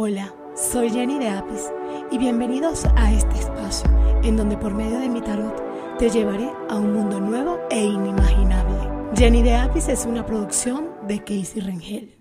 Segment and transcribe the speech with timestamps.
[0.00, 1.72] Hola, soy Jenny de Apis
[2.12, 3.90] y bienvenidos a este espacio
[4.22, 9.12] en donde por medio de mi tarot te llevaré a un mundo nuevo e inimaginable.
[9.16, 12.16] Jenny de Apis es una producción de Casey Rengel.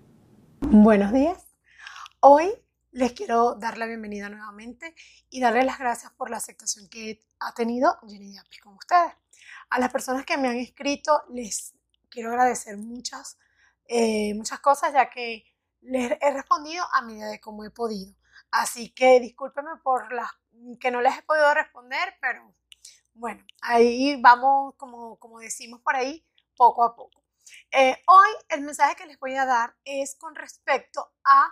[0.61, 1.45] Buenos días.
[2.19, 2.51] Hoy
[2.89, 4.95] les quiero dar la bienvenida nuevamente
[5.29, 9.13] y darle las gracias por la aceptación que ha tenido Jenny de Apis con ustedes.
[9.69, 11.75] A las personas que me han escrito les
[12.09, 13.37] quiero agradecer muchas,
[13.87, 15.45] eh, muchas cosas ya que
[15.81, 18.13] les he respondido a medida de cómo he podido.
[18.51, 20.31] Así que discúlpenme por las
[20.79, 22.53] que no les he podido responder, pero
[23.13, 27.23] bueno, ahí vamos, como, como decimos por ahí, poco a poco.
[27.71, 31.47] Eh, hoy el mensaje que les voy a dar es con respecto a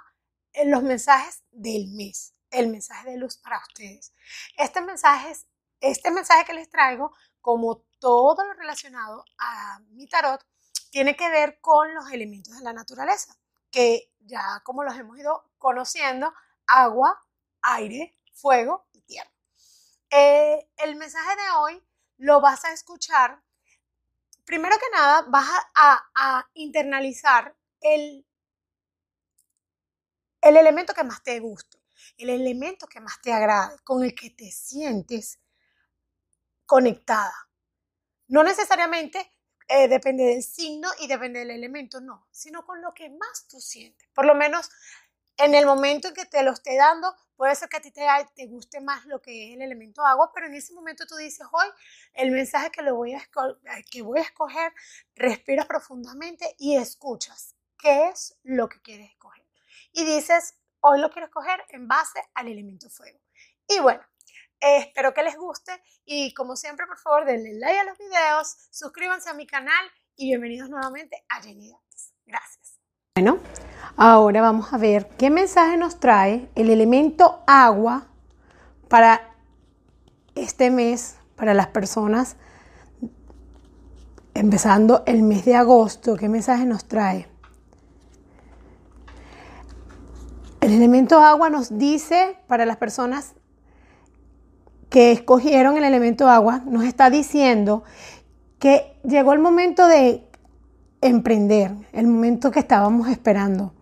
[0.53, 4.13] eh, los mensajes del mes, el mensaje de luz para ustedes.
[4.57, 5.33] Este mensaje,
[5.79, 10.45] este mensaje que les traigo, como todo lo relacionado a mi tarot,
[10.91, 13.35] tiene que ver con los elementos de la naturaleza
[13.75, 16.33] que ya como los hemos ido conociendo,
[16.65, 17.21] agua,
[17.61, 19.29] aire, fuego y tierra.
[20.09, 21.85] Eh, el mensaje de hoy
[22.15, 23.43] lo vas a escuchar.
[24.45, 28.25] Primero que nada, vas a, internalizar el,
[30.39, 31.77] el elemento que más te guste,
[32.15, 35.41] el elemento que más te agrade, con el que te sientes
[36.65, 37.49] conectada.
[38.27, 39.34] No necesariamente
[39.67, 43.59] eh, depende del signo y depende del elemento, no, sino con lo que más tú
[43.59, 44.07] sientes.
[44.13, 44.69] Por lo menos
[45.37, 48.05] en el momento en que te lo esté dando, puede ser que a ti te,
[48.35, 51.45] te guste más lo que es el elemento agua, pero en ese momento tú dices,
[51.51, 51.67] hoy
[52.13, 53.21] el mensaje que, lo voy a
[53.91, 54.73] que voy a escoger,
[55.15, 59.45] respiras profundamente y escuchas qué es lo que quieres escoger.
[59.91, 63.19] Y dices, hoy lo quiero escoger en base al elemento fuego.
[63.67, 64.03] Y bueno,
[64.59, 65.71] espero que les guste
[66.05, 70.27] y como siempre, por favor, denle like a los videos, suscríbanse a mi canal y
[70.27, 71.71] bienvenidos nuevamente a Jenny
[72.25, 72.79] Gracias.
[73.15, 73.39] Bueno,
[73.97, 78.07] ahora vamos a ver qué mensaje nos trae el elemento agua
[78.89, 79.35] para
[80.35, 82.35] este mes, para las personas
[84.33, 86.17] empezando el mes de agosto.
[86.17, 87.27] ¿Qué mensaje nos trae?
[90.59, 93.35] El elemento agua nos dice para las personas
[94.89, 97.83] que escogieron el elemento agua nos está diciendo
[98.59, 100.23] que llegó el momento de
[101.01, 103.73] emprender, el momento que estábamos esperando.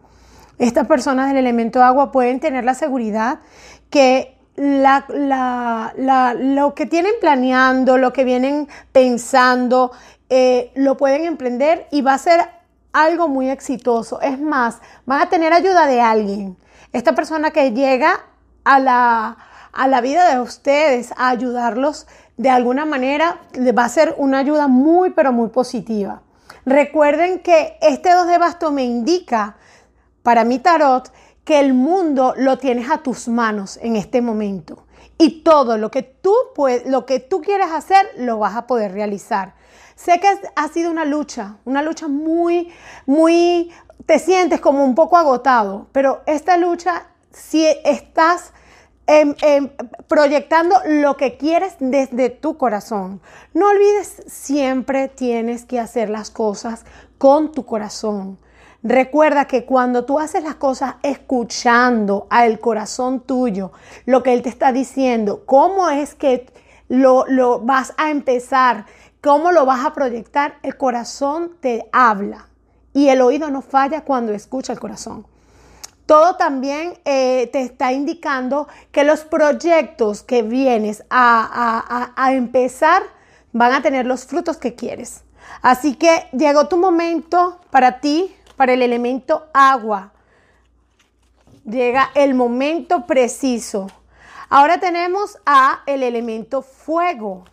[0.57, 3.39] Estas personas del elemento agua pueden tener la seguridad
[3.89, 5.03] que lo
[6.75, 9.91] que tienen planeando, lo que vienen pensando,
[10.29, 12.41] eh, lo pueden emprender y va a ser
[12.91, 14.21] algo muy exitoso.
[14.21, 16.57] Es más, van a tener ayuda de alguien.
[16.91, 18.25] Esta persona que llega
[18.63, 19.37] a la,
[19.73, 22.07] a la vida de ustedes, a ayudarlos
[22.37, 23.41] de alguna manera,
[23.77, 26.21] va a ser una ayuda muy, pero muy positiva.
[26.65, 29.57] Recuerden que este 2 de basto me indica
[30.21, 31.11] para mi tarot
[31.43, 34.85] que el mundo lo tienes a tus manos en este momento.
[35.17, 38.93] Y todo lo que tú, puedes, lo que tú quieres hacer lo vas a poder
[38.93, 39.55] realizar.
[39.95, 42.71] Sé que ha sido una lucha, una lucha muy,
[43.05, 43.71] muy,
[44.05, 48.53] te sientes como un poco agotado, pero esta lucha, si estás
[49.05, 49.69] Em, em,
[50.07, 53.19] proyectando lo que quieres desde tu corazón.
[53.53, 56.85] No olvides, siempre tienes que hacer las cosas
[57.17, 58.37] con tu corazón.
[58.81, 63.73] Recuerda que cuando tú haces las cosas escuchando al corazón tuyo,
[64.05, 66.45] lo que él te está diciendo, cómo es que
[66.87, 68.85] lo, lo vas a empezar,
[69.19, 72.47] cómo lo vas a proyectar, el corazón te habla.
[72.93, 75.25] Y el oído no falla cuando escucha el corazón.
[76.05, 83.03] Todo también eh, te está indicando que los proyectos que vienes a, empezar
[83.53, 85.23] van a tener los frutos que quieres.
[85.61, 90.11] Así que llegó tu momento para ti, para el elemento agua.
[91.63, 93.87] Llega el momento preciso.
[94.49, 97.45] Ahora tenemos a el elemento fuego.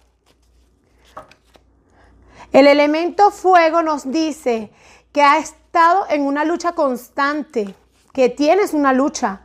[2.50, 4.72] El elemento fuego nos dice
[5.12, 7.76] que ha estado en una lucha constante
[8.12, 9.42] que tienes una lucha.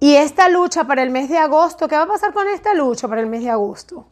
[0.00, 3.06] Y esta lucha para el mes de agosto, ¿qué va a pasar con esta lucha
[3.08, 4.06] para el mes de agosto?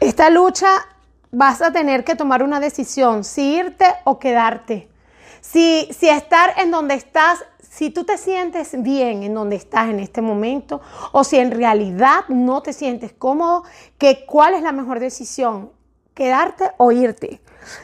[0.00, 0.68] Esta lucha
[1.30, 4.88] vas a tener que tomar una decisión, si irte o quedarte.
[5.40, 10.00] Si, si estar en donde estás, si tú te sientes bien en donde estás en
[10.00, 10.80] este momento
[11.12, 13.64] o si en realidad no te sientes cómodo,
[13.98, 15.70] que cuál es la mejor decisión,
[16.14, 17.40] quedarte o irte.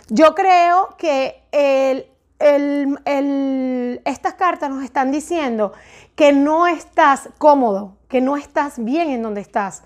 [0.08, 2.06] Yo creo que el,
[2.38, 5.72] estas cartas nos están diciendo
[6.14, 9.82] que no estás cómodo, que no estás bien en donde estás.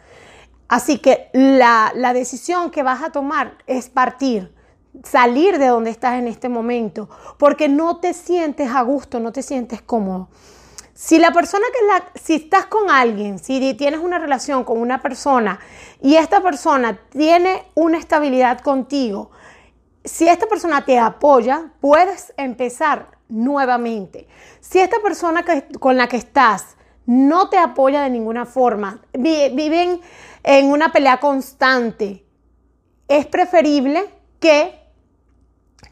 [0.69, 4.55] Así que la, decisión que vas a tomar es partir.
[5.05, 7.09] salir de donde estás en este momento,
[7.39, 10.29] porque no te sientes a gusto, no te sientes cómodo.
[10.95, 15.01] Si la persona que la, si estás con alguien, si tienes una relación con una
[15.01, 15.61] persona
[16.03, 19.31] y esta persona tiene una estabilidad contigo,
[20.05, 24.27] si esta persona te apoya, puedes empezar nuevamente.
[24.61, 25.45] Si esta persona
[25.79, 26.77] con la que estás
[27.07, 30.01] no te apoya de ninguna forma, viven
[30.43, 32.25] en una pelea constante,
[33.09, 34.09] es preferible
[34.39, 34.79] que,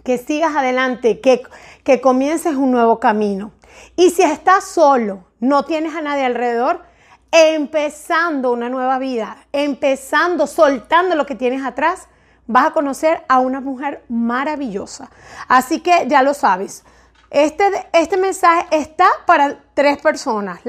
[0.04, 1.42] que sigas adelante, que,
[1.82, 3.52] que comiences un nuevo camino.
[3.96, 6.82] Y si estás solo, no tienes a nadie alrededor,
[7.30, 12.08] empezando una nueva vida, empezando, soltando lo que tienes atrás,
[12.48, 15.10] vas a conocer a una mujer maravillosa.
[15.46, 16.82] Así que ya lo sabes.
[17.30, 20.60] Este, este mensaje está para tres personas.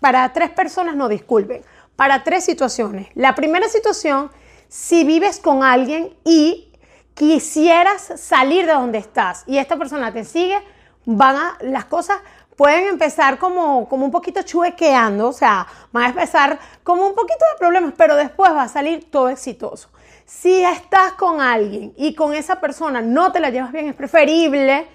[0.00, 1.62] Para tres personas, no disculpen.
[1.96, 3.08] Para tres situaciones.
[3.14, 4.30] La primera situación,
[4.68, 6.72] si vives con alguien y
[7.14, 10.58] quisieras salir de donde estás y esta persona te sigue,
[11.04, 12.18] van a, las cosas
[12.56, 17.44] pueden empezar como, como un poquito chuequeando, o sea, van a empezar como un poquito
[17.52, 19.88] de problemas, pero después va a salir todo exitoso.
[20.28, 24.86] Si estás con alguien y con esa persona no te la llevas bien, es preferible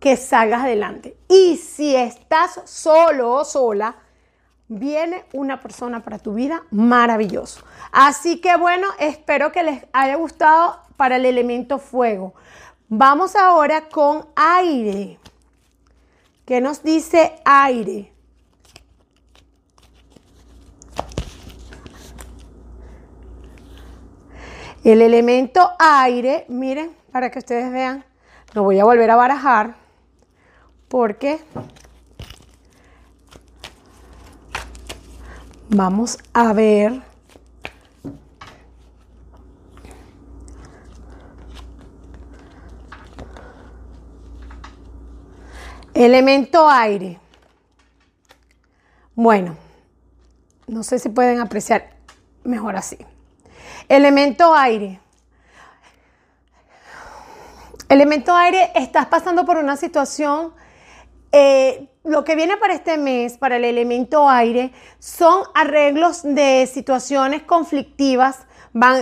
[0.00, 1.14] que salgas adelante.
[1.28, 3.96] Y si estás solo o sola,
[4.68, 7.62] viene una persona para tu vida maravilloso.
[7.92, 12.32] Así que bueno, espero que les haya gustado para el elemento fuego.
[12.88, 15.18] Vamos ahora con aire.
[16.46, 18.11] ¿Qué nos dice aire?
[24.84, 28.04] El elemento aire, miren, para que ustedes vean,
[28.52, 29.76] lo voy a volver a barajar
[30.88, 31.38] porque
[35.68, 37.00] vamos a ver
[45.94, 47.20] elemento aire.
[49.14, 49.56] Bueno,
[50.66, 51.94] no sé si pueden apreciar
[52.42, 52.98] mejor así.
[53.92, 54.98] Elemento aire.
[57.90, 60.54] Elemento aire, estás pasando por una situación,
[61.30, 67.42] eh, lo que viene para este mes, para el elemento aire, son arreglos de situaciones
[67.42, 68.46] conflictivas,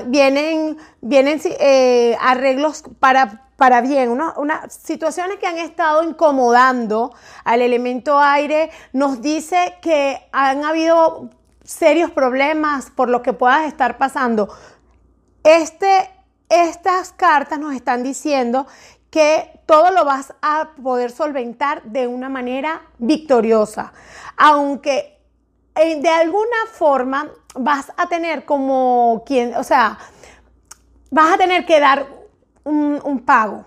[0.07, 7.15] vienen, vienen eh, arreglos para, para bien, unas situaciones que han estado incomodando
[7.45, 11.31] al elemento aire, nos dice que han habido
[11.63, 14.49] serios problemas por lo que puedas estar pasando.
[15.43, 16.11] Este,
[16.49, 18.67] estas cartas nos están diciendo
[19.11, 23.93] que todo lo vas a poder solventar de una manera victoriosa,
[24.37, 25.19] aunque
[25.75, 29.99] eh, de alguna forma vas a tener como quien, o sea,
[31.11, 32.07] vas a tener que dar
[32.65, 33.65] un, un pago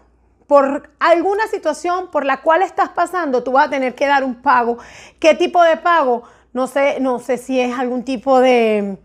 [0.47, 4.35] por alguna situación por la cual estás pasando, tú vas a tener que dar un
[4.35, 4.77] pago.
[5.19, 6.23] ¿Qué tipo de pago?
[6.53, 8.97] No sé, no sé si es algún tipo de,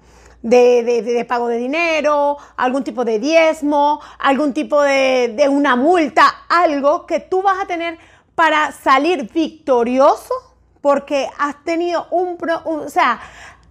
[0.43, 7.20] de, pago de dinero, algún tipo de diezmo, algún tipo de, una multa, algo que
[7.20, 7.99] tú vas a tener
[8.35, 10.35] para salir victorioso
[10.81, 13.20] porque has tenido un, o sea,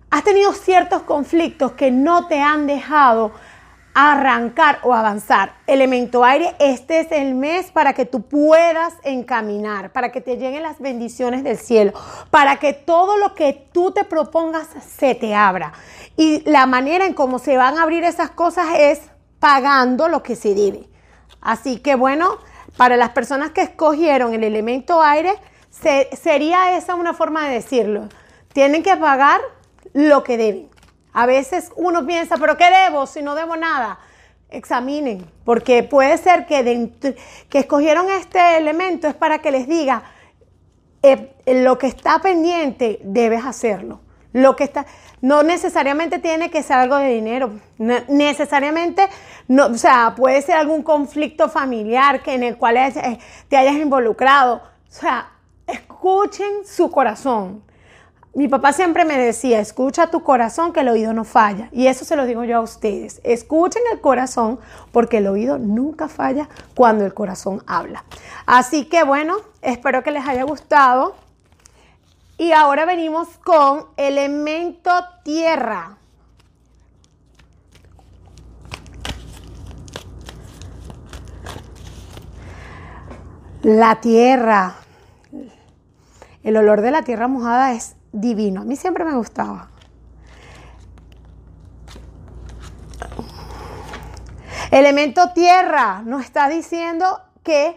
[0.10, 3.32] has tenido ciertos conflictos que no te han dejado
[4.00, 5.54] arrancar o avanzar.
[5.66, 10.62] Elemento aire, este es el mes para que tú puedas encaminar, para que te lleguen
[10.62, 11.94] las bendiciones del cielo,
[12.30, 15.74] para que todo lo que tú te propongas se te abra.
[16.18, 19.02] Y la manera en cómo se van a abrir esas cosas es
[19.40, 20.90] pagando lo que se debe.
[21.42, 22.38] Así que bueno,
[22.76, 25.34] para las personas que escogieron el elemento aire,
[25.72, 28.10] sería esa una forma de decirlo.
[28.52, 29.40] Tienen que pagar
[29.94, 30.70] lo que deben.
[31.14, 34.00] A veces uno piensa, pero ¿qué debo si no debo nada?
[34.50, 36.92] Examinen, porque puede ser que,
[37.50, 40.04] que escogieron este elemento es para que les diga,
[41.04, 44.02] eh, lo que está pendiente debes hacerlo.
[44.34, 44.86] Lo que está,
[45.22, 49.08] no necesariamente tiene que ser algo de dinero, necesariamente,
[49.48, 53.76] no, o sea, puede ser algún conflicto familiar que en el cual eh, te hayas
[53.76, 54.56] involucrado.
[54.56, 55.32] O sea,
[55.66, 57.64] escuchen su corazón.
[58.38, 61.70] Mi papá siempre me decía, escucha tu corazón que el oído no falla.
[61.72, 63.20] Y eso se lo digo yo a ustedes.
[63.24, 64.60] Escuchen el corazón
[64.92, 68.04] porque el oído nunca falla cuando el corazón habla.
[68.46, 71.16] Así que bueno, espero que les haya gustado.
[72.38, 74.92] Y ahora venimos con elemento
[75.24, 75.98] tierra.
[83.64, 84.76] La tierra.
[86.44, 88.62] El olor de la tierra mojada es divino.
[88.62, 89.70] A mí siempre me gustaba.
[94.70, 97.76] Elemento tierra nos está diciendo que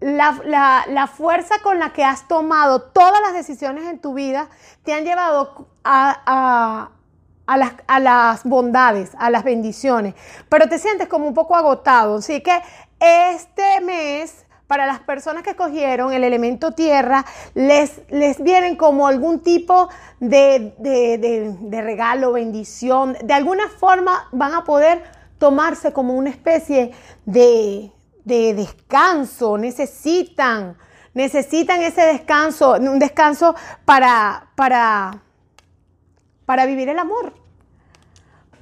[0.00, 4.48] la, fuerza con la que has tomado todas las decisiones en tu vida
[4.84, 6.90] te han llevado a,
[7.46, 10.14] las, a, las, bondades, a las bendiciones,
[10.48, 12.18] pero te sientes como un poco agotado.
[12.18, 12.60] Así que
[13.00, 17.24] este mes para las personas que cogieron el elemento tierra,
[17.54, 19.88] les, les vienen como algún tipo
[20.20, 23.16] de, de, regalo, bendición.
[23.24, 25.02] De alguna forma van a poder
[25.38, 26.92] tomarse como una especie
[27.24, 27.90] de,
[28.28, 29.58] descanso.
[29.58, 30.76] Necesitan,
[31.14, 33.54] necesitan ese descanso, un descanso
[33.84, 35.22] para, para,
[36.46, 37.32] para vivir el amor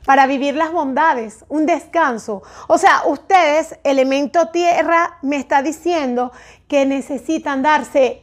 [0.06, 2.42] para vivir las bondades, un descanso.
[2.68, 6.32] O sea, ustedes, elemento tierra, me está diciendo
[6.68, 8.22] que necesitan darse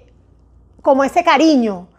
[0.81, 1.89] como ese cariño,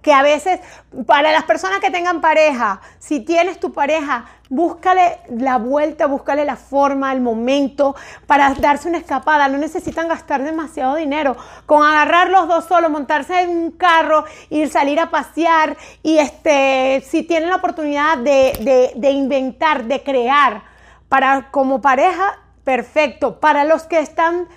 [0.00, 0.60] que a veces,
[1.06, 6.56] para las personas que tengan pareja, si tienes tu pareja, búscale la vuelta, búscale la
[6.56, 7.96] forma, el momento
[8.26, 9.48] para darse una escapada.
[9.48, 11.36] No necesitan gastar demasiado dinero.
[11.66, 17.02] Con agarrar los dos solos, montarse en un carro, ir salir a pasear y este,
[17.08, 20.62] si tienen la oportunidad de, de inventar, de crear,
[21.08, 23.40] para como pareja, perfecto.
[23.40, 24.48] Para los que están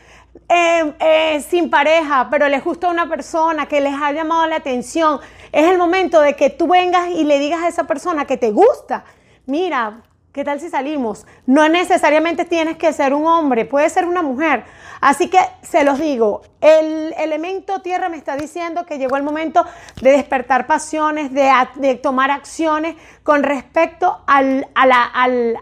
[0.47, 5.19] eh, eh, sin pareja, pero les gusta una persona que les ha llamado la atención,
[5.51, 8.51] es el momento de que tú vengas y le digas a esa persona que te
[8.51, 9.05] gusta,
[9.45, 10.01] mira,
[10.31, 11.25] ¿qué tal si salimos?
[11.45, 14.65] No necesariamente tienes que ser un hombre, puede ser una mujer.
[15.01, 19.65] Así que se los digo, el elemento tierra me está diciendo que llegó el momento
[20.01, 25.57] de despertar pasiones, de, tomar acciones con respecto al, a la, al,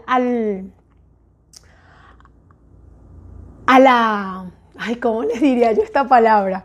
[3.66, 6.64] a la ay, ¿cómo les diría yo esta palabra?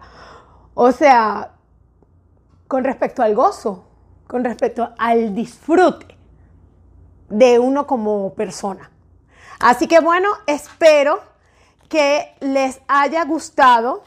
[0.74, 1.52] O sea,
[2.68, 3.86] con respecto al gozo,
[4.28, 6.18] con respecto al disfrute
[7.30, 8.92] de uno como persona.
[9.60, 11.22] Así que bueno, espero
[11.90, 14.04] que les haya gustado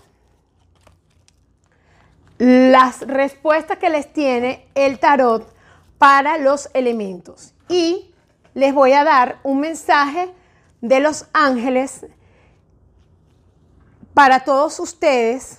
[2.38, 5.52] las respuestas que les tiene el tarot
[5.98, 7.54] para los elementos.
[7.68, 8.12] Y
[8.54, 10.32] les voy a dar un mensaje
[10.80, 12.06] de los ángeles
[14.14, 15.58] para todos ustedes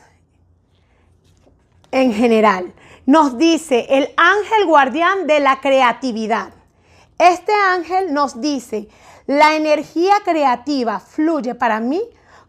[1.91, 2.74] en general.
[3.05, 6.53] Nos dice el ángel guardián de la creatividad.
[7.17, 8.88] Este ángel nos dice,
[9.27, 12.01] la energía creativa fluye para mí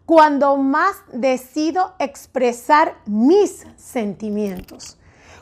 [0.05, 4.97] cuando más decido expresar mis sentimientos.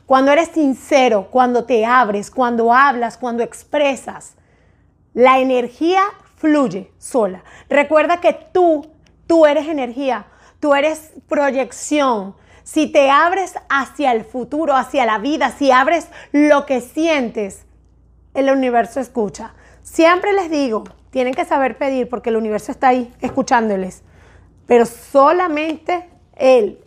[0.05, 4.35] Cuando eres sincero, cuando te abres, cuando hablas, cuando expresas,
[5.13, 6.03] la energía
[6.35, 7.43] fluye sola.
[7.69, 8.85] Recuerda que tú,
[9.27, 10.27] tú eres energía.
[10.63, 12.37] Tú eres proyección.
[12.63, 17.65] Si te abres hacia el futuro, hacia la vida, si abres lo que sientes,
[18.33, 19.55] el universo escucha.
[19.81, 24.03] Siempre les digo, tienen que saber pedir porque el universo está ahí escuchándoles.
[24.65, 26.81] Pero solamente Él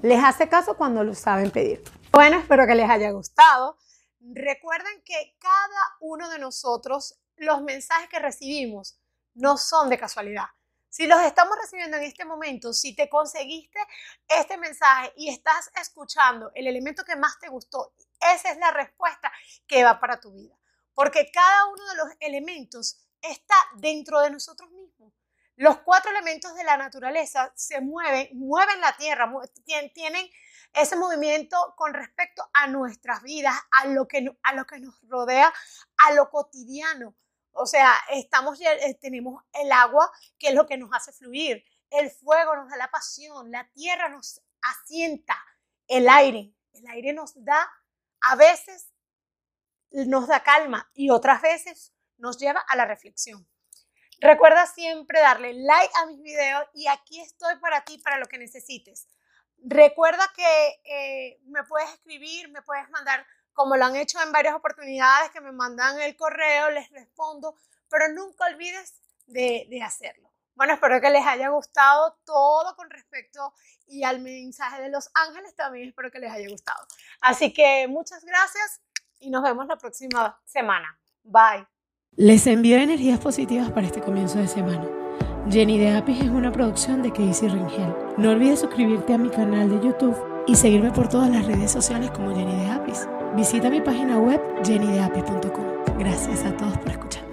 [0.00, 1.84] les hace caso cuando lo saben pedir.
[2.12, 3.76] Bueno, espero que les haya gustado.
[4.20, 8.98] Recuerden que cada uno de nosotros, los mensajes que recibimos
[9.34, 10.46] no son de casualidad.
[10.92, 13.78] Si los estamos recibiendo en este momento, si te conseguiste
[14.28, 17.94] este mensaje y estás escuchando el elemento que más te gustó,
[18.34, 19.32] esa es la respuesta
[19.66, 20.54] que va para tu vida.
[20.92, 25.14] Porque cada uno de los elementos está dentro de nosotros mismos.
[25.56, 29.32] Los cuatro elementos de la naturaleza se mueven, mueven la tierra,
[29.94, 30.28] tienen
[30.74, 35.50] ese movimiento con respecto a nuestras vidas, a lo que, a lo que nos rodea,
[35.96, 37.14] a lo cotidiano.
[37.52, 41.64] O sea, estamos, eh, tenemos el agua, que es lo que nos hace fluir.
[41.90, 45.36] El fuego nos da la pasión, la tierra nos asienta,
[45.86, 46.54] el aire.
[46.72, 47.70] El aire nos da,
[48.22, 48.92] a veces
[49.90, 53.46] nos da calma y otras veces nos lleva a la reflexión.
[54.20, 58.38] Recuerda siempre darle like a mis videos y aquí estoy para ti, para lo que
[58.38, 59.08] necesites.
[59.58, 64.54] Recuerda que eh, me puedes escribir, me puedes mandar como lo han hecho en varias
[64.54, 67.56] oportunidades que me mandan el correo, les respondo,
[67.88, 68.94] pero nunca olvides
[69.26, 70.30] de, hacerlo.
[70.54, 73.54] Bueno, espero que les haya gustado todo con respecto
[73.86, 76.86] y al mensaje de los ángeles también espero que les haya gustado.
[77.20, 78.80] Así que muchas gracias
[79.18, 80.98] y nos vemos la próxima semana.
[81.22, 81.66] Bye.
[82.16, 84.86] Les envío energías positivas para este comienzo de semana.
[85.50, 87.94] Jenny de Apis es una producción de Casey Ringel.
[88.16, 90.16] No olvides suscribirte a mi canal de YouTube
[90.46, 93.08] y seguirme por todas las redes sociales como Jenny de Apis.
[93.34, 95.98] Visita mi página web jennydeapi.com.
[95.98, 97.31] Gracias a todos por escuchar.